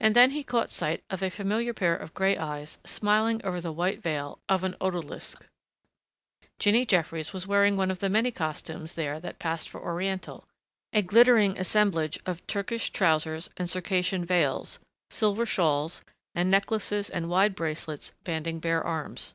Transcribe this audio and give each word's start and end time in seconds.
And 0.00 0.16
then 0.16 0.30
he 0.30 0.42
caught 0.42 0.70
sight 0.72 1.04
of 1.10 1.22
a 1.22 1.28
familiar 1.28 1.74
pair 1.74 1.94
of 1.94 2.14
gray 2.14 2.34
eyes 2.38 2.78
smiling 2.86 3.42
over 3.44 3.60
the 3.60 3.72
white 3.74 4.00
veil 4.00 4.40
of 4.48 4.64
an 4.64 4.74
odalisque. 4.80 5.44
Jinny 6.58 6.86
Jeffries 6.86 7.34
was 7.34 7.46
wearing 7.46 7.76
one 7.76 7.90
of 7.90 7.98
the 7.98 8.08
many 8.08 8.30
costumes 8.30 8.94
there 8.94 9.20
that 9.20 9.38
passed 9.38 9.68
for 9.68 9.82
Oriental, 9.82 10.48
a 10.94 11.02
glittering 11.02 11.58
assemblage 11.58 12.18
of 12.24 12.46
Turkish 12.46 12.88
trousers 12.88 13.50
and 13.58 13.68
Circassian 13.68 14.24
veils, 14.24 14.78
silver 15.10 15.44
shawls 15.44 16.00
and 16.34 16.50
necklaces 16.50 17.10
and 17.10 17.28
wide 17.28 17.54
bracelets 17.54 18.12
banding 18.24 18.60
bare 18.60 18.82
arms. 18.82 19.34